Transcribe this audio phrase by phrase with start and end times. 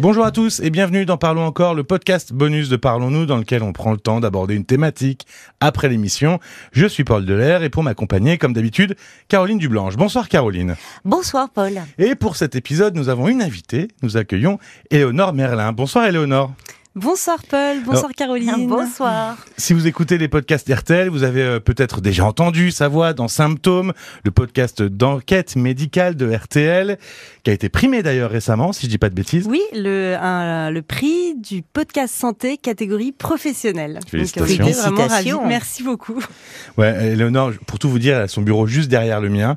[0.00, 3.62] Bonjour à tous et bienvenue dans Parlons encore, le podcast bonus de Parlons-nous dans lequel
[3.62, 5.26] on prend le temps d'aborder une thématique
[5.60, 6.40] après l'émission.
[6.72, 8.96] Je suis Paul Delair et pour m'accompagner, comme d'habitude,
[9.28, 9.98] Caroline Dublanche.
[9.98, 10.74] Bonsoir Caroline.
[11.04, 11.82] Bonsoir Paul.
[11.98, 13.88] Et pour cet épisode, nous avons une invitée.
[14.00, 14.58] Nous accueillons
[14.90, 15.72] Éléonore Merlin.
[15.72, 16.54] Bonsoir Éléonore.
[16.96, 18.66] Bonsoir Paul, bonsoir Caroline.
[18.66, 19.36] Bonsoir.
[19.56, 23.28] Si vous écoutez les podcasts RTL, vous avez euh, peut-être déjà entendu sa voix dans
[23.28, 23.92] Symptômes,
[24.24, 26.98] le podcast d'enquête médicale de RTL,
[27.42, 29.46] qui a été primé d'ailleurs récemment, si je dis pas de bêtises.
[29.48, 33.98] Oui, le, un- le prix du podcast santé catégorie professionnelle.
[34.08, 34.64] Félicitations.
[34.66, 35.32] Donc, vraiment ravis.
[35.46, 36.22] Merci beaucoup.
[36.76, 39.56] Ouais, Éléonore, pour tout vous dire, elle a son bureau juste derrière le mien,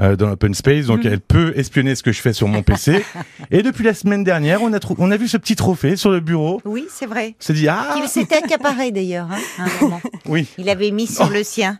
[0.00, 3.04] euh, dans l'open space, donc elle peut espionner ce que je fais sur mon PC.
[3.50, 6.20] Et depuis la semaine dernière, on a, on a vu ce petit trophée sur le
[6.20, 6.60] bureau.
[6.64, 7.34] Oui, c'est vrai.
[7.40, 10.00] On s'est dit, ah, Il s'était accaparé d'ailleurs, hein, à un moment.
[10.28, 10.46] oui.
[10.58, 11.78] Il avait mis sur le sien.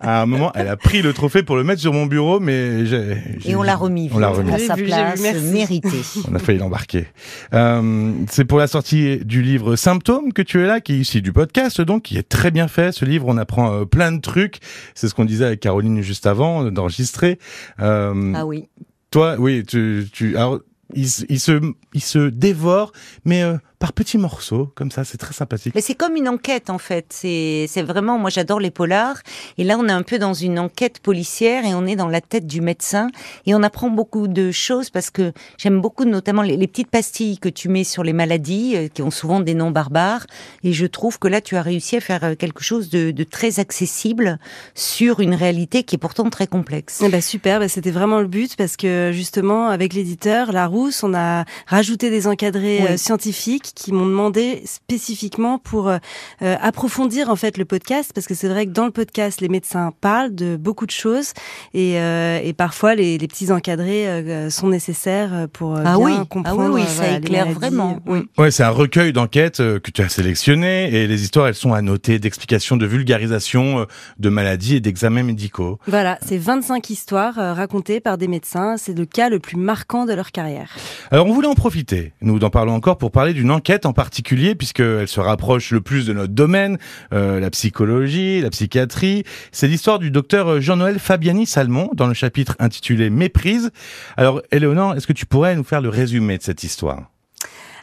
[0.00, 2.84] À un moment, elle a pris le trophée pour le mettre sur mon bureau, mais
[2.86, 3.16] j'ai...
[3.44, 4.10] Et on l'a remis.
[4.12, 4.52] On l'a remis.
[4.52, 6.02] À sa place, vu, méritée.
[6.30, 7.06] On a failli l'embarquer.
[7.54, 11.22] Euh, c'est pour la sortie du livre Symptômes que tu es là, qui est ici
[11.22, 12.92] du podcast, donc qui est très bien fait.
[12.92, 14.58] Ce livre, on apprend euh, plein de trucs.
[14.94, 17.38] C'est ce qu'on disait avec Caroline juste avant euh, d'enregistrer.
[17.80, 18.68] Euh, Ah oui.
[19.10, 20.60] Toi, oui, tu, tu, alors,
[20.94, 21.60] il, se- il se,
[21.94, 22.92] il se dévore,
[23.24, 25.72] mais euh, par petits morceaux, comme ça, c'est très sympathique.
[25.74, 27.06] Mais c'est comme une enquête en fait.
[27.10, 29.18] C'est c'est vraiment, moi j'adore les polars.
[29.56, 32.20] Et là on est un peu dans une enquête policière et on est dans la
[32.20, 33.08] tête du médecin
[33.46, 37.38] et on apprend beaucoup de choses parce que j'aime beaucoup notamment les, les petites pastilles
[37.38, 40.26] que tu mets sur les maladies euh, qui ont souvent des noms barbares.
[40.64, 43.24] Et je trouve que là tu as réussi à faire euh, quelque chose de, de
[43.24, 44.38] très accessible
[44.74, 47.00] sur une réalité qui est pourtant très complexe.
[47.04, 51.14] Eh ben, super, ben, c'était vraiment le but parce que justement avec l'éditeur Larousse, on
[51.14, 52.88] a rajouté des encadrés Oui.
[52.90, 55.98] euh, scientifiques qui m'ont demandé spécifiquement pour euh,
[56.42, 59.48] euh, approfondir en fait le podcast parce que c'est vrai que dans le podcast les
[59.48, 61.32] médecins parlent de beaucoup de choses
[61.74, 66.04] et, euh, et parfois les, les petits encadrés euh, sont nécessaires pour euh, Ah bien
[66.04, 68.00] oui, ah oui, comprendre oui, euh, ça éclaire vraiment.
[68.06, 68.20] Oui.
[68.38, 71.72] Ouais, c'est un recueil d'enquêtes euh, que tu as sélectionné et les histoires, elles sont
[71.72, 73.84] annotées d'explications, de vulgarisation euh,
[74.18, 75.78] de maladies et d'examens médicaux.
[75.86, 78.76] Voilà, c'est 25 histoires euh, racontées par des médecins.
[78.76, 80.70] C'est le cas le plus marquant de leur carrière.
[81.10, 84.54] Alors on voulait en profiter, nous en parlons encore pour parler d'une enquête en particulier
[84.54, 86.78] puisqu'elle se rapproche le plus de notre domaine,
[87.12, 89.24] euh, la psychologie, la psychiatrie.
[89.50, 93.70] C'est l'histoire du docteur Jean-Noël Fabiani Salmon dans le chapitre intitulé Méprise.
[94.16, 97.10] Alors Éléonore, est-ce que tu pourrais nous faire le résumé de cette histoire?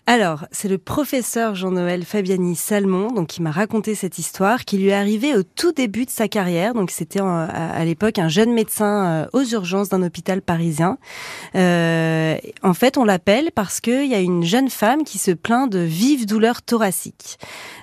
[0.08, 4.90] Alors, c'est le professeur Jean-Noël Fabiani Salmon, donc qui m'a raconté cette histoire, qui lui
[4.90, 6.76] est arrivée au tout début de sa carrière.
[6.76, 11.00] Donc, c'était à l'époque un jeune médecin euh, aux urgences d'un hôpital parisien.
[11.56, 15.72] Euh, en fait, on l'appelle parce qu'il y a une jeune femme qui se plaint
[15.72, 17.40] de vives douleurs thoraciques.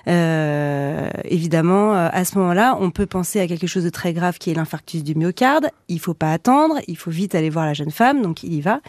[0.07, 4.37] Euh, évidemment, euh, à ce moment-là, on peut penser à quelque chose de très grave
[4.37, 5.67] qui est l'infarctus du myocarde.
[5.87, 8.61] Il faut pas attendre, il faut vite aller voir la jeune femme, donc il y
[8.61, 8.81] va.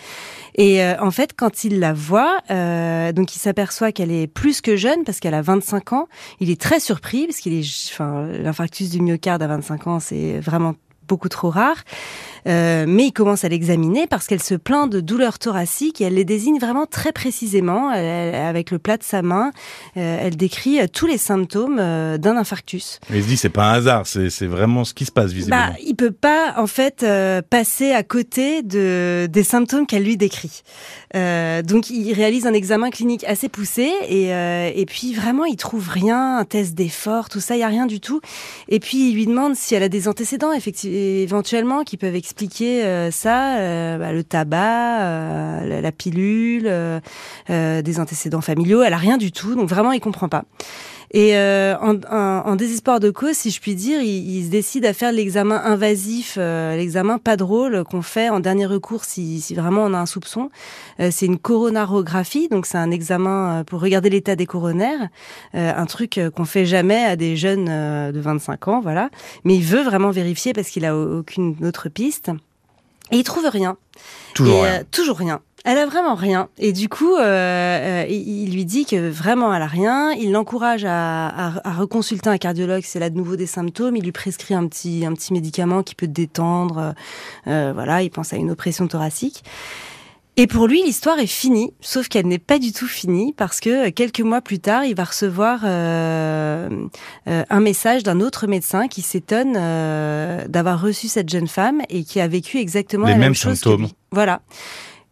[0.56, 4.60] Et euh, en fait, quand il la voit, euh, donc il s'aperçoit qu'elle est plus
[4.60, 6.08] que jeune parce qu'elle a 25 ans.
[6.40, 10.40] Il est très surpris parce qu'il est, enfin, l'infarctus du myocarde à 25 ans, c'est
[10.40, 10.74] vraiment
[11.08, 11.76] beaucoup trop rare.
[12.46, 16.14] Euh, mais il commence à l'examiner parce qu'elle se plaint de douleurs thoraciques et elle
[16.14, 17.90] les désigne vraiment très précisément.
[17.92, 19.50] Elle- avec le plat de sa main,
[19.96, 23.00] euh, elle décrit euh, tous les symptômes euh, d'un infarctus.
[23.10, 25.68] Il se dit c'est pas un hasard, c'est vraiment ce qui se passe visiblement.
[25.68, 27.04] Bah, il peut pas en fait
[27.50, 30.62] passer à côté de des symptômes qu'elle lui décrit.
[31.14, 36.38] Donc il réalise un examen clinique assez poussé et et puis vraiment il trouve rien,
[36.38, 38.20] un test d'effort, tout ça, il y a rien du tout.
[38.68, 42.84] Et puis il lui demande si elle a des antécédents effectivement éventuellement qui peuvent expliquer
[42.84, 46.70] euh, ça, euh, bah, le tabac, euh, la, la pilule,
[47.48, 48.82] des antécédents familiaux.
[48.82, 50.44] Elle a rien du tout, donc vraiment il comprend pas.
[51.12, 54.50] Et euh, en, en- en désespoir de cause, si je puis dire, il, il se
[54.50, 59.40] décide à faire l'examen invasif, euh, l'examen pas drôle qu'on fait en dernier recours si,
[59.40, 60.50] si vraiment on a un soupçon.
[61.00, 65.08] Euh, c'est une coronarographie, donc c'est un examen euh, pour regarder l'état des coronaires,
[65.54, 69.10] euh, un truc euh, qu'on fait jamais à des jeunes de 25 ans, voilà.
[69.44, 72.30] Mais il veut vraiment vérifier parce qu'il a au- aucune autre piste.
[73.10, 73.76] Et il trouve rien.
[74.34, 74.80] Toujours Et, rien.
[74.80, 75.40] euh, toujours rien.
[75.66, 76.48] Elle a vraiment rien.
[76.58, 80.12] Et du coup, euh, euh, il lui dit que vraiment elle a rien.
[80.12, 82.82] Il l'encourage à, à, à reconsulter un cardiologue.
[82.84, 83.96] C'est là de nouveau des symptômes.
[83.96, 86.94] Il lui prescrit un petit un petit médicament qui peut détendre.
[87.46, 89.42] euh, voilà, il pense à une oppression thoracique.
[90.36, 93.86] Et pour lui, l'histoire est finie, sauf qu'elle n'est pas du tout finie parce que
[93.86, 96.68] euh, quelques mois plus tard, il va recevoir euh,
[97.28, 102.02] euh, un message d'un autre médecin qui s'étonne euh, d'avoir reçu cette jeune femme et
[102.02, 103.82] qui a vécu exactement Les la même mêmes chose symptômes.
[103.82, 103.94] que lui.
[104.10, 104.40] Voilà.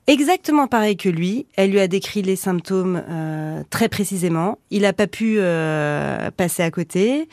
[0.08, 4.58] Exactement pareil que lui, elle lui a décrit les symptômes euh, très précisément.
[4.70, 7.28] Il n'a pas pu euh, passer à côté.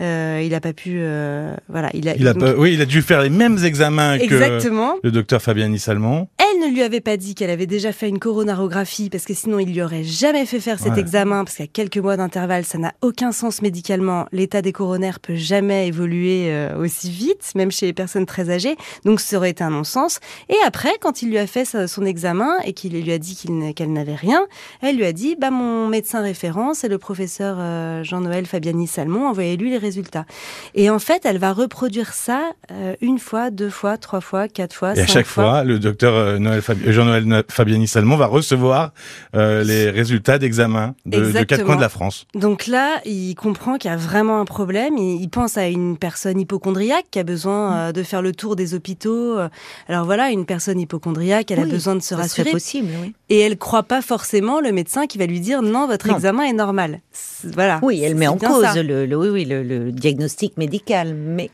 [0.00, 1.90] Euh, il n'a pas pu, euh, voilà.
[1.94, 4.22] Il a, Il a donc- pas- oui, il a dû faire les mêmes examens que
[4.24, 4.94] exactement.
[5.02, 6.28] le docteur Fabiani Salmon.
[6.54, 9.58] Elle ne lui avait pas dit qu'elle avait déjà fait une coronarographie, parce que sinon
[9.58, 11.00] il lui aurait jamais fait faire cet Ouais.
[11.00, 14.26] examen, parce qu'à quelques mois d'intervalle, ça n'a aucun sens médicalement.
[14.32, 18.76] L'état des coronaires peut jamais évoluer euh, aussi vite, même chez les personnes très âgées.
[19.04, 20.20] Donc ça aurait été un non-sens.
[20.48, 23.38] Et après, quand il lui a fait sa- son examen et qu'il lui a dit
[23.76, 24.46] qu'elle n'avait rien,
[24.80, 29.26] elle lui a dit bah mon médecin référent, c'est le professeur euh, Jean-Noël Fabiani Salmon,
[29.28, 30.26] envoyez-lui les résultats.
[30.74, 34.74] Et en fait, elle va reproduire ça euh, une fois, deux fois, trois fois, quatre
[34.74, 38.16] fois, Et à chaque fois, le docteur euh, Noël Fabi- euh, Jean-Noël Na- Fabiani Salmon
[38.16, 38.92] va recevoir
[39.34, 42.26] euh, les résultats d'examen de, de quatre coins de la France.
[42.34, 44.98] Donc là, il comprend qu'il y a vraiment un problème.
[44.98, 48.56] Il, il pense à une personne hypochondriaque qui a besoin euh, de faire le tour
[48.56, 49.38] des hôpitaux.
[49.38, 49.48] Euh,
[49.88, 52.50] Alors voilà, une personne hypochondriaque, elle a besoin de se rassurer.
[52.50, 53.14] possible, oui.
[53.28, 56.14] Et elle croit pas forcément le médecin qui va lui dire non, votre Non.
[56.16, 57.00] examen est normal.
[57.44, 57.80] Voilà.
[57.82, 58.82] Oui, elle met en cause ça.
[58.82, 61.50] le, le- oui, oui, le, le diagnostic médical, mais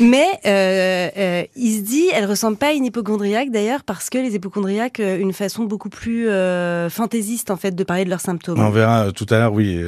[0.00, 4.18] Mais euh, euh, il se dit, elle ressemble pas à une hypochondriaque d'ailleurs parce que
[4.18, 8.20] les hypochondriaques, euh, une façon beaucoup plus euh, fantaisiste en fait de parler de leurs
[8.20, 8.58] symptômes.
[8.60, 9.80] On verra tout à l'heure, oui.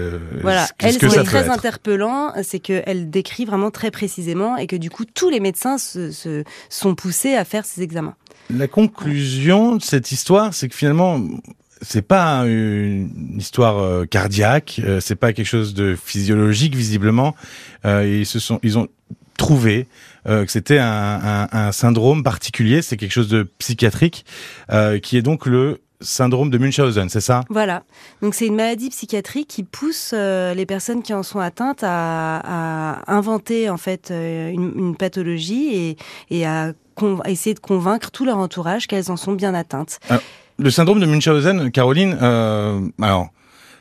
[0.43, 4.57] Voilà, ce- elle, ce que ça est très interpellant, c'est qu'elle décrit vraiment très précisément
[4.57, 8.15] et que du coup, tous les médecins se, se- sont poussés à faire ces examens.
[8.53, 11.21] La conclusion de cette histoire, c'est que finalement,
[11.83, 17.35] c'est pas une histoire cardiaque, c'est pas quelque chose de physiologique visiblement.
[17.85, 18.89] Ils se sont, ils ont
[19.41, 19.87] trouvé
[20.29, 24.25] euh, que c'était un, un- un syndrome particulier, c'est quelque chose de psychiatrique,
[24.71, 27.43] euh, qui est donc le syndrome de Munchausen, c'est ça?
[27.51, 27.83] Voilà.
[28.23, 32.41] Donc c'est une maladie psychiatrique qui pousse euh, les personnes qui en sont atteintes à,
[33.07, 35.97] à inventer en fait une, une pathologie et,
[36.31, 36.73] et à,
[37.27, 40.01] essayer de convaincre tout leur entourage qu'elles en sont bien atteintes.
[40.59, 42.13] Le syndrome de Munchausen, Caroline,
[43.01, 43.31] alors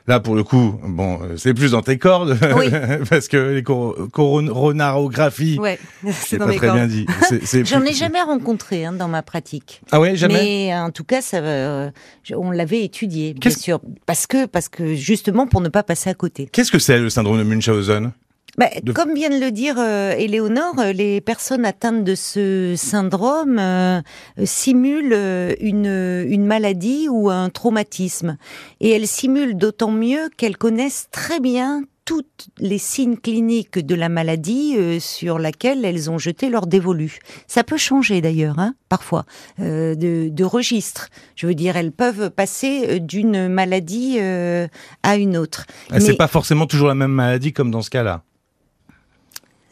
[0.10, 2.66] là pour le coup, bon, euh, c'est plus dans tes cordes, Oui.
[3.10, 5.80] parce que les cor- coronarographies, Ouais,
[6.12, 6.80] c'est pas mes très cordes.
[6.80, 7.06] bien dit.
[7.66, 9.82] J'en ai jamais rencontré hein, dans ma pratique.
[9.92, 10.34] Ah ouais, jamais.
[10.34, 11.90] Mais en tout cas, ça, euh,
[12.36, 16.14] on l'avait étudié, bien sûr, parce que parce que justement pour ne pas passer à
[16.14, 16.50] côté.
[16.52, 18.12] Qu'est-ce que c'est le syndrome de Munchausen?
[18.60, 22.76] Bah, De- Comme vient de le dire euh, Éléonore, euh, les personnes atteintes de ce
[22.78, 24.02] syndrome euh,
[24.38, 25.86] euh, simulent euh, une,
[26.30, 28.36] une maladie ou un traumatisme.
[28.82, 34.10] Et elles simulent d'autant mieux qu'elles connaissent très bien toutes les signes cliniques de la
[34.10, 37.20] maladie euh, sur laquelle elles ont jeté leur dévolu.
[37.48, 39.24] Ça peut changer d'ailleurs, hein, parfois,
[39.62, 41.08] euh, de, de registre.
[41.38, 44.68] Je veux dire, elles peuvent passer d'une maladie euh,
[45.04, 45.66] à une autre.
[45.92, 48.24] Ah, C'est Mais- pas forcément toujours la même maladie comme dans ce cas-là.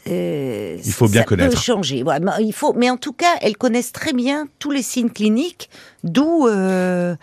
[0.09, 1.56] Euh, Il faut bien ça connaître.
[1.56, 2.04] peut changer.
[2.04, 5.09] Ouais, mais il faut, mais en tout cas, elles connaissent très bien tous les signes
[5.09, 5.69] cliniques,
[6.04, 7.15] d'où euh,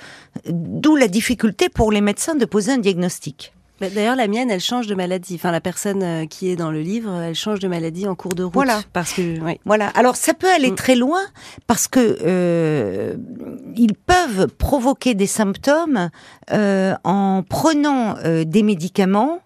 [0.49, 3.53] d'où la difficulté pour les médecins de poser un diagnostic.
[3.81, 5.35] D'ailleurs, la mienne, elle change de maladie.
[5.35, 8.35] Enfin, la personne euh, qui est dans le livre, elle change de maladie en cours
[8.35, 8.55] de route.
[8.55, 8.81] Voilà.
[8.95, 9.59] Parce que, oui.
[9.67, 9.89] Voilà.
[9.89, 10.75] Alors ça peut aller Mm.
[10.77, 11.21] très loin
[11.67, 13.15] parce que euh,
[13.77, 16.09] ils peuvent provoquer des symptômes
[16.53, 19.41] euh, en prenant euh, des médicaments.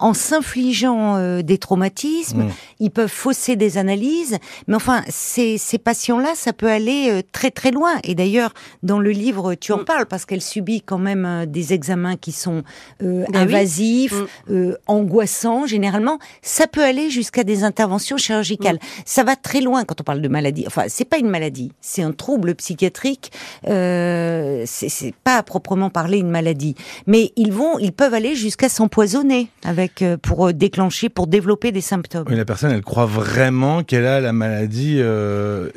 [0.00, 2.50] En s'infligeant euh, des traumatismes, Mm.
[2.80, 7.50] ils peuvent fausser des analyses, mais enfin, ces, ces patients-là, ça peut aller euh, très
[7.50, 7.92] très loin.
[8.04, 8.52] Et d'ailleurs,
[8.82, 9.84] dans le livre, tu en Mm.
[9.84, 12.62] parles parce qu'elle subit quand même euh, des examens qui sont
[13.02, 13.54] euh, Ben oui.
[13.54, 14.26] invasifs, Mm.
[14.52, 16.18] euh, angoissants généralement.
[16.42, 18.78] Ça peut aller jusqu'à des interventions chirurgicales.
[19.04, 20.64] Ça va très loin quand on parle de maladie.
[20.66, 23.32] Enfin, c'est pas une maladie, c'est un trouble psychiatrique.
[23.68, 26.74] Euh, c'est c'est pas à proprement parler une maladie,
[27.06, 31.72] mais ils vont, ils peuvent aller jusqu'à s'empoisonner avec euh, pour euh, déclencher, pour développer
[31.72, 32.24] des symptômes.
[32.28, 34.96] Oui, la personne, elle croit vraiment qu'elle a la maladie.
[34.98, 35.70] euh,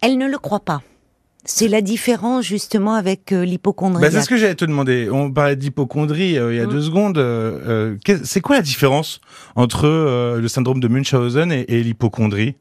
[0.00, 0.82] Elle ne le croit pas.
[1.44, 3.44] C'est la différence justement avec euh,
[4.00, 5.08] Bah, c'est ce que j'allais te demander.
[5.10, 6.70] On parlait d'hypochondrie euh, il y a Mm.
[6.70, 7.18] deux secondes.
[7.18, 9.20] euh, c'est quoi la différence
[9.56, 9.88] entre
[10.38, 12.54] le syndrome de Munchausen et, et l'hypochondrie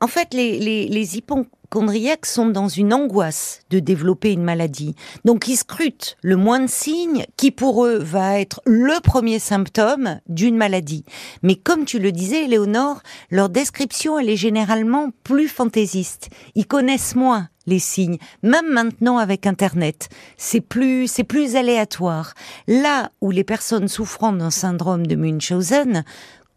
[0.00, 4.94] En fait, les, les, les hypochondriaques sont dans une angoisse de développer une maladie.
[5.24, 10.20] Donc, ils scrutent le moins de signes qui, pour eux, va être le premier symptôme
[10.28, 11.04] d'une maladie.
[11.42, 16.28] Mais comme tu le disais, Léonore, leur description, elle est généralement plus fantaisiste.
[16.54, 20.08] Ils connaissent moins les signes, même maintenant avec Internet.
[20.36, 22.34] C'est plus, c'est plus aléatoire.
[22.66, 26.04] Là où les personnes souffrant d'un syndrome de Munchausen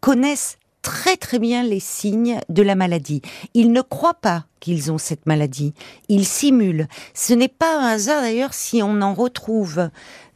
[0.00, 3.22] connaissent très très bien les signes de la maladie.
[3.54, 5.72] Ils ne croient pas qu'ils ont cette maladie.
[6.08, 6.88] Ils simulent.
[7.14, 9.88] Ce n'est pas un hasard d'ailleurs si on en retrouve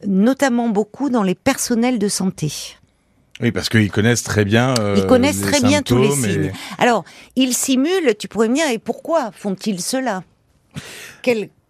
[0.05, 2.51] notamment beaucoup dans les personnels de santé.
[3.39, 4.73] Oui, parce qu'ils connaissent très bien.
[4.79, 6.51] euh, Ils connaissent les très bien tous les et- signes.
[6.79, 7.03] Alors,
[7.35, 10.23] ils simulent, tu pourrais me dire, et pourquoi font-ils cela?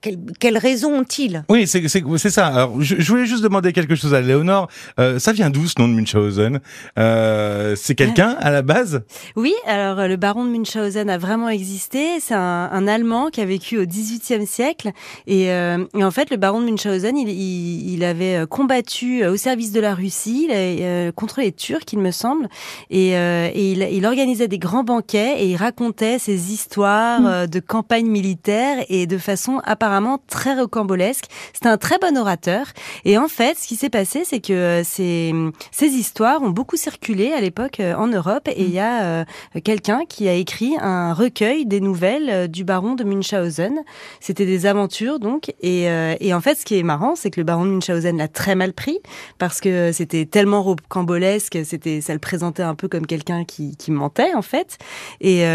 [0.07, 1.43] Quelle, quelle raison ont-ils?
[1.49, 2.47] Oui, c'est c'est ça.
[2.47, 4.67] Alors, je, je, voulais juste demander quelque chose à Léonore.
[4.99, 6.59] Euh, ça vient d'où ce nom de Munchausen?
[6.97, 9.03] Euh, C'est quelqu'un à la base?
[9.35, 12.19] Oui, alors le baron de Munchausen a vraiment existé.
[12.19, 14.91] C'est un, un, Allemand qui a vécu au XVIIIe siècle.
[15.25, 19.35] Et, euh, et, en fait, le baron de Munchausen, il, il, il avait combattu au
[19.35, 22.47] service de la Russie euh, contre les Turcs, il me semble.
[22.89, 27.47] Et, et il, il, organisait des grands banquets et il racontait ses histoires mm.
[27.47, 29.96] de campagne militaire et de façon apparemment
[30.27, 31.25] très rocambolesque.
[31.53, 32.67] C'était un très bon orateur.
[33.05, 37.31] Et en fait, ce qui s'est passé, c'est que euh, ces, histoires ont beaucoup circulé
[37.33, 38.47] à l'époque euh, en Europe.
[38.47, 39.25] Et il y a euh,
[39.63, 43.83] quelqu'un qui a écrit un recueil des nouvelles du baron de Munchausen.
[44.19, 45.53] C'était des aventures, donc.
[45.61, 45.87] Et,
[46.33, 48.73] en fait, ce qui est marrant, c'est que le baron de Munchausen l'a très mal
[48.73, 48.99] pris
[49.37, 54.33] parce que c'était tellement rocambolesque, c'était, ça le présentait un peu comme quelqu'un qui, mentait,
[54.33, 54.77] en fait.
[55.21, 55.45] Et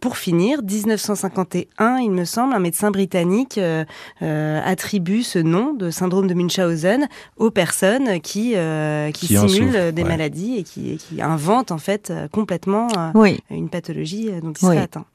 [0.00, 3.84] pour finir, 1951, il me semble, un médecin britannique euh,
[4.22, 10.04] euh, attribue ce nom de syndrome de Munchausen aux personnes qui, euh, qui, simulent des
[10.04, 12.88] maladies et qui, qui, inventent en fait complètement
[13.50, 15.06] une pathologie dont ils seraient atteints.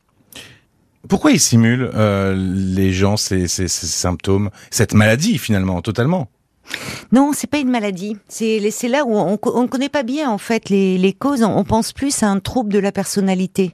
[1.07, 6.29] Pourquoi ils simulent les gens ces, ces, ces symptômes, cette maladie finalement, totalement?
[7.11, 8.15] Non, c'est pas une maladie.
[8.27, 11.43] C'est là où on, on connaît pas bien en fait les, les causes.
[11.43, 13.73] On, pense plus à un trouble de la personnalité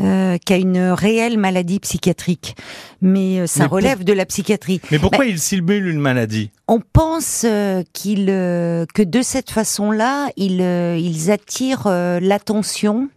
[0.00, 2.56] euh, qu'à une réelle maladie psychiatrique.
[3.00, 4.80] Mais euh, ça relève de la psychiatrie.
[4.90, 6.50] Mais pourquoi ils simulent une maladie?
[6.68, 13.08] On pense euh, qu'ils euh, que de cette façon-là, ils, ils attirent l'attention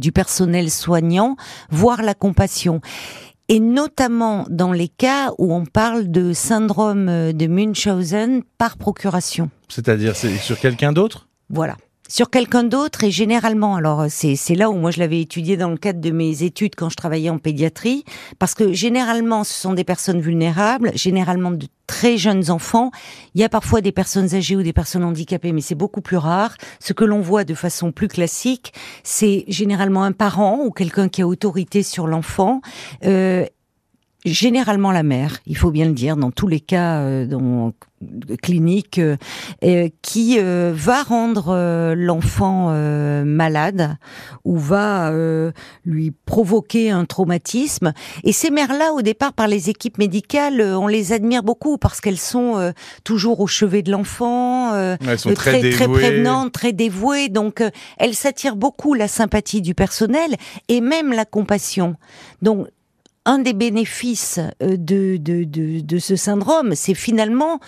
[0.00, 1.36] du personnel soignant,
[1.70, 2.80] voire la compassion
[3.48, 9.50] et notamment dans les cas où on parle de syndrome de Munchausen par procuration.
[9.68, 11.28] C'est-à-dire c'est sur quelqu'un d'autre?
[11.50, 11.76] Voilà
[12.08, 15.76] sur quelqu'un d'autre et généralement, alors c'est là où moi je l'avais étudié dans le
[15.76, 18.04] cadre de mes études quand je travaillais en pédiatrie,
[18.38, 22.90] parce que généralement ce sont des personnes vulnérables, généralement de très jeunes enfants.
[23.34, 26.16] Il y a parfois des personnes âgées ou des personnes handicapées, mais c'est beaucoup plus
[26.16, 26.56] rare.
[26.80, 28.72] Ce que l'on voit de façon plus classique,
[29.02, 32.60] c'est généralement un parent ou quelqu'un qui a autorité sur l'enfant.
[33.04, 33.44] Euh,
[34.24, 37.26] généralement la mère, il faut bien le dire, dans tous les cas euh,
[38.42, 39.00] cliniques,
[39.64, 42.68] euh, qui euh, va rendre euh, l'enfant
[43.24, 43.96] malade
[44.44, 45.12] ou va
[45.84, 47.92] lui provoquer un traumatisme.
[48.24, 52.18] Et ces mères-là, au départ, par les équipes médicales, on les admire beaucoup parce qu'elles
[52.18, 52.72] sont
[53.04, 57.28] toujours au chevet de l'enfant, très, très, très prévenantes, très dévouées.
[57.28, 57.62] Donc,
[57.98, 60.36] elles s'attirent beaucoup la sympathie du personnel
[60.68, 61.96] et même la compassion.
[62.42, 62.68] Donc,
[63.28, 67.60] un des bénéfices euh, de, ce syndrome, c'est finalement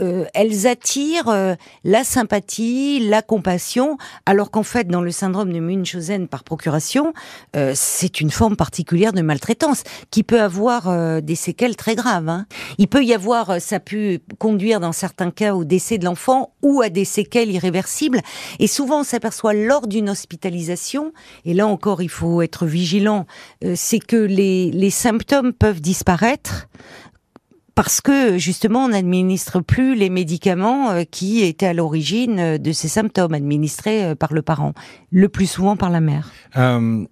[0.00, 1.54] euh, elles attirent euh,
[1.84, 7.12] la sympathie, la compassion, alors qu'en fait, dans le syndrome de Munchausen par procuration,
[7.56, 12.28] euh, c'est une forme particulière de maltraitance qui peut avoir des séquelles très graves.
[12.28, 12.46] Hein.
[12.78, 16.80] Il peut y avoir, ça peut conduire dans certains cas au décès de l'enfant ou
[16.80, 18.20] à des séquelles irréversibles.
[18.58, 21.12] Et souvent, on s'aperçoit lors d'une hospitalisation,
[21.44, 23.26] et là encore, il faut être vigilant,
[23.74, 26.68] c'est que les, les symptômes peuvent disparaître
[27.82, 32.72] parce que justement on n'administre plus les médicaments euh, qui étaient à l'origine euh, de
[32.72, 34.74] ces symptômes administrés euh, par le parent,
[35.10, 36.30] le plus souvent par la mère.
[36.58, 37.06] Euh,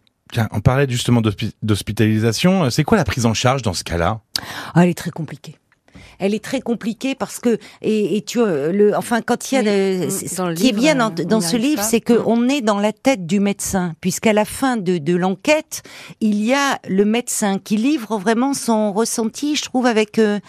[0.52, 1.22] on parlait justement
[1.62, 2.68] d'hospitalisation.
[2.68, 4.20] C'est quoi la prise en charge dans ce cas-là?
[4.74, 5.56] Ah, Elle est très compliquée
[6.18, 10.10] elle est très compliquée parce que et, et tu le enfin quand il y a
[10.10, 13.26] ce qui est bien dans, dans ce livre, c'est que on est dans la tête
[13.26, 15.82] du médecin puisqu'à la fin de, de l'enquête,
[16.20, 20.40] il y a le médecin qui livre vraiment son ressenti, je trouve avec euh,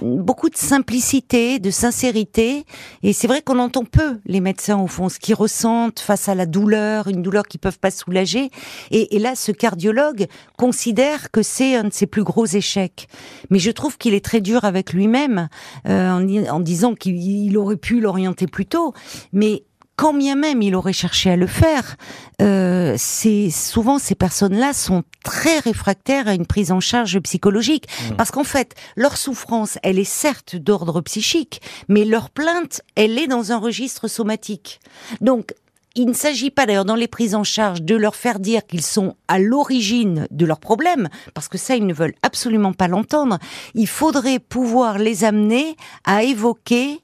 [0.00, 2.64] beaucoup de simplicité, de sincérité.
[3.02, 6.34] Et c'est vrai qu'on entend peu les médecins au fond ce qu'ils ressentent face à
[6.34, 8.50] la douleur, une douleur qu'ils peuvent pas soulager.
[8.90, 13.08] Et, et là ce cardiologue considère que c'est un de ses plus gros échecs.
[13.50, 15.48] Mais je trouve qu'il est très dur avec lui même
[15.88, 18.94] euh, en, disant qu'il aurait pu l'orienter plus tôt.
[19.32, 19.64] Mais
[19.96, 21.96] quand bien même il aurait cherché à le faire,
[22.42, 28.16] euh, c'est souvent ces personnes-là sont très réfractaires à une prise en charge psychologique, mmh.
[28.16, 33.26] parce qu'en fait leur souffrance, elle est certes d'ordre psychique, mais leur plainte, elle est
[33.26, 34.80] dans un registre somatique.
[35.20, 35.54] Donc
[35.96, 38.82] il ne s'agit pas d'ailleurs dans les prises en charge de leur faire dire qu'ils
[38.82, 43.38] sont à l'origine de leurs problèmes, parce que ça, ils ne veulent absolument pas l'entendre.
[43.74, 47.00] Il faudrait pouvoir les amener à évoquer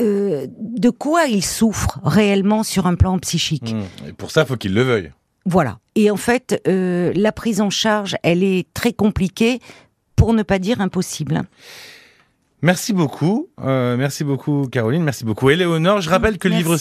[0.00, 3.74] euh, de quoi ils souffrent réellement sur un plan psychique.
[3.74, 4.08] Mmh.
[4.08, 5.12] Et pour ça, il faut qu'ils le veuillent.
[5.44, 5.78] Voilà.
[5.96, 9.60] Et en fait, euh, la prise en charge, elle est très compliquée,
[10.18, 11.44] pour ne pas dire impossible.
[12.60, 16.00] Merci beaucoup, euh, merci beaucoup Caroline, merci beaucoup Éléonore.
[16.00, 16.76] Je rappelle que le livre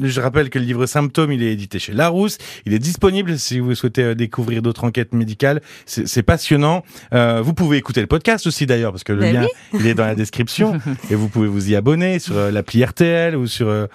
[0.00, 2.38] je rappelle que le livre Symptômes, il est édité chez Larousse.
[2.64, 5.60] Il est disponible si vous souhaitez euh, découvrir d'autres enquêtes médicales.
[5.84, 6.82] C'est passionnant.
[7.12, 9.94] Euh, vous pouvez écouter le podcast aussi d'ailleurs parce que le ben lien il est
[9.94, 10.78] dans la description
[11.10, 13.86] et vous pouvez vous y abonner sur euh, l'appli RTL ou sur euh,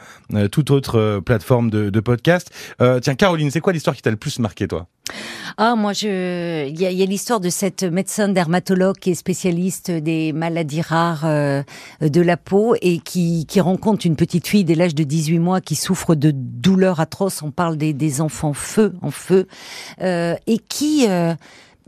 [0.51, 2.51] toute autre plateforme de, de podcast.
[3.01, 4.87] tiens Caroline, c'est quoi l'histoire qui t'a le plus marqué toi?
[5.57, 9.15] Ah, moi, je, il y a, y a l'histoire de cette médecin dermatologue qui est
[9.15, 11.63] spécialiste des maladies rares euh,
[12.01, 15.61] de la peau et qui, qui rencontre une petite fille dès l'âge de 18 mois
[15.61, 17.41] qui souffre de douleurs atroces.
[17.41, 19.47] On parle des, des enfants feu, en feu,
[20.01, 21.33] euh, et qui euh,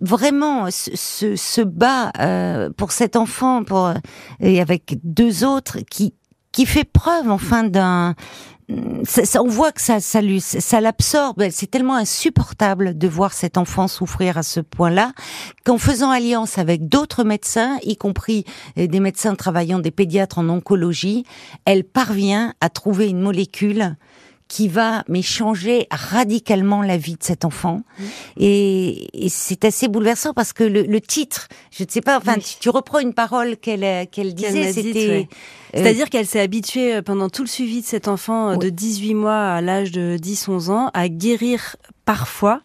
[0.02, 3.94] vraiment se, se bat euh, pour cet enfant, pour
[4.40, 6.14] et avec deux autres qui
[6.52, 8.16] qui fait preuve enfin d'un
[9.04, 11.50] ça, on voit que ça, ça, l'absorbe.
[11.52, 15.14] C'est tellement insupportable de voir cet enfant souffrir à ce point-là
[15.66, 18.46] qu'en faisant alliance avec d'autres médecins, y compris
[18.78, 21.26] euh, des médecins travaillant des pédiatres en oncologie,
[21.66, 23.96] elle parvient à trouver une molécule
[24.50, 27.84] qui va mais changer radicalement la vie de cet enfant.
[27.98, 28.04] Mmh.
[28.38, 32.34] Et, et c'est assez bouleversant parce que le, le, titre, je ne sais pas, enfin,
[32.34, 35.10] tu, tu, reprends une parole qu'elle euh, qu'elle disait, c'était.
[35.10, 35.24] Euh,
[35.74, 39.40] C'est-à-dire qu'elle s'est habituée euh, pendant tout le suivi de cet enfant de 18 mois
[39.40, 41.76] à l'âge de 10-11 ans à guérir
[42.06, 42.62] parfois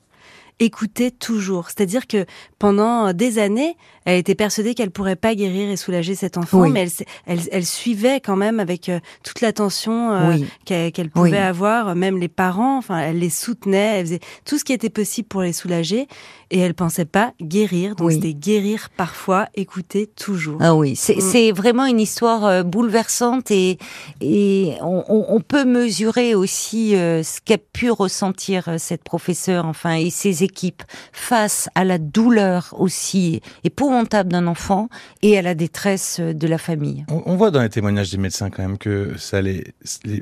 [0.60, 1.66] écouter toujours.
[1.66, 2.24] C'est-à-dire que
[2.64, 6.82] pendant des années, elle était persuadée qu'elle pourrait pas guérir et soulager cet enfant, mais
[6.82, 12.18] elle, elle, elle, suivait quand même avec euh, toute l'attention euh, qu'elle pouvait avoir, même
[12.18, 12.76] les parents.
[12.76, 16.06] Enfin, elle les soutenait, elle faisait tout ce qui était possible pour les soulager,
[16.50, 17.96] et elle pensait pas guérir.
[17.96, 20.58] Donc c'était guérir parfois, écouter toujours.
[20.60, 21.54] Ah oui, c'est mm.
[21.54, 23.78] vraiment une histoire euh, bouleversante et
[24.20, 30.44] et on, on peut mesurer aussi ce qu'a pu ressentir cette professeure, enfin, et ses
[30.44, 33.40] équipes face à la douleur aussi
[33.76, 33.90] pour
[34.24, 34.88] d'un enfant
[35.22, 37.04] et à la détresse de la famille.
[37.08, 39.64] On, voit dans les témoignages des médecins quand même que ça les,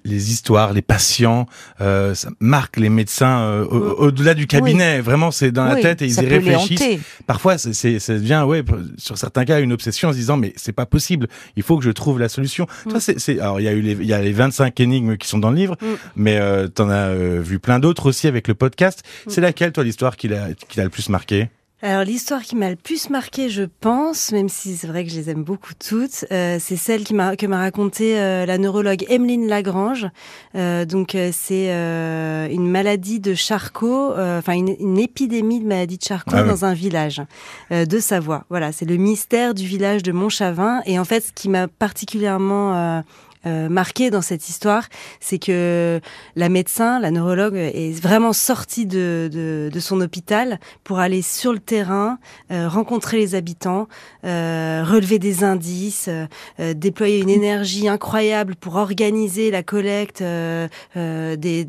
[0.05, 1.47] les, histoires, les patients,
[1.81, 5.01] euh, ça marque les médecins euh, au-delà du cabinet.
[5.01, 7.01] Vraiment, c'est dans la tête et ils y réfléchissent.
[7.27, 8.65] Parfois, c'est, ça devient, ouais,
[8.99, 11.29] sur certains cas, une obsession en se disant mais c'est pas possible.
[11.57, 12.67] Il faut que je trouve la solution.
[12.87, 13.41] Mm.
[13.41, 15.57] Alors il y a eu les, y a les 25 énigmes qui sont dans le
[15.57, 15.87] livre, mm.
[16.17, 19.03] mais euh, t'en as euh, vu plein d'autres aussi avec le podcast.
[19.27, 19.31] Mm.
[19.31, 21.49] C'est laquelle toi l'histoire qui l'a le plus marqué?
[21.85, 25.17] Alors l'histoire qui m'a le plus marqué, je pense, même si c'est vrai que je
[25.17, 29.05] les aime beaucoup toutes, euh, c'est celle qui m'a que m'a raconté euh, la neurologue
[29.09, 30.07] Emeline Lagrange.
[30.55, 31.71] Euh, donc euh, c'est
[32.53, 36.73] une maladie de Charcot, enfin une, une, épidémie de maladie de Charcot ah dans un
[36.73, 37.21] village
[37.71, 38.45] de Savoie.
[38.49, 40.83] Voilà, c'est le mystère du village de Montchavin.
[40.87, 43.03] Et en fait, ce qui m'a particulièrement
[43.47, 44.89] euh, marqué dans cette histoire,
[45.21, 46.01] c'est que
[46.37, 51.53] la médecin, la neurologue, est vraiment sortie de, de, de son hôpital pour aller sur
[51.53, 52.19] le terrain,
[52.51, 53.89] euh, rencontrer les habitants,
[54.25, 61.65] euh, relever des indices, euh, déployer une énergie incroyable pour organiser la collecte des,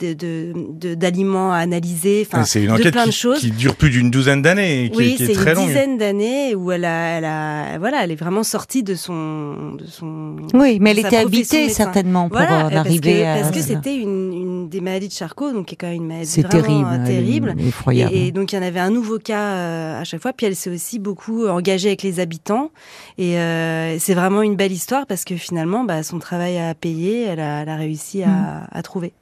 [0.95, 3.39] d'aliments à analyser, enfin, c'est une enquête plein qui, de choses.
[3.39, 5.63] qui dure plus d'une douzaine d'années, qui, oui, qui est, très longue.
[5.63, 9.73] une dizaine d'années où elle a, elle a, voilà, elle est vraiment sortie de son,
[9.73, 10.35] de son.
[10.53, 14.81] Oui, mais elle était habitée certainement pour euh, arriver parce que, c'était une, une, des
[14.81, 17.55] maladies de Charcot, donc qui est quand même une maladie vraiment euh, terrible, terrible.
[17.59, 18.13] effroyable.
[18.13, 20.33] Et, donc il y en avait un nouveau cas euh, à chaque fois.
[20.33, 22.71] Puis elle s'est aussi beaucoup engagée avec les habitants.
[23.17, 27.23] Et euh, c'est vraiment une belle histoire parce que finalement, bah, son travail a payé.
[27.23, 28.67] Elle a, elle a réussi à, mm.
[28.71, 29.13] à trouver.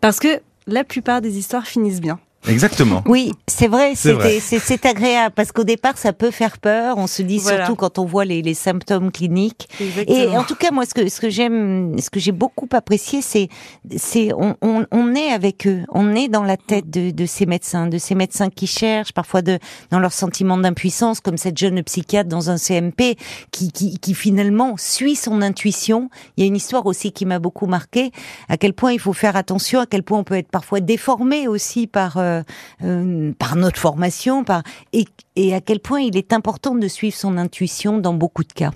[0.00, 2.18] Parce que la plupart des histoires finissent bien.
[2.48, 3.02] Exactement.
[3.06, 6.96] Oui, c'est vrai, c'est agréable parce qu'au départ ça peut faire peur.
[6.96, 9.68] On se dit surtout quand on voit les, les symptômes cliniques.
[10.08, 13.20] Et en tout cas, moi, ce que ce que j'aime, ce que j'ai beaucoup apprécié,
[13.20, 13.48] c'est
[13.96, 17.44] c'est on, on, on, est avec eux, on est dans la tête de, de ces
[17.44, 19.58] médecins, de ces médecins qui cherchent parfois de
[19.90, 23.16] dans leur sentiment d'impuissance, comme cette jeune psychiatre dans un CMP
[23.50, 26.08] qui, qui qui finalement suit son intuition.
[26.36, 28.12] Il y a une histoire aussi qui m'a beaucoup marqué.
[28.48, 31.46] À quel point il faut faire attention, à quel point on peut être parfois déformé
[31.46, 32.42] aussi par euh, euh,
[32.84, 34.62] euh, par notre formation, par
[34.92, 38.52] et, et, à quel point il est important de suivre son intuition dans beaucoup de
[38.52, 38.72] cas.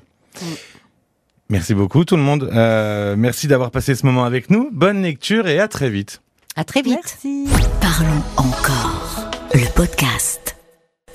[1.49, 2.51] Merci beaucoup tout le monde.
[2.53, 4.71] Euh, merci d'avoir passé ce moment avec nous.
[4.73, 6.23] Bonne lecture et à très vite.
[6.57, 6.95] À très vite.
[6.95, 7.47] Merci.
[7.81, 9.31] Parlons encore.
[9.53, 10.44] Le podcast.